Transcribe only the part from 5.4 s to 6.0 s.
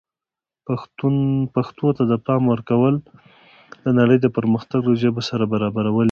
برابرول دي.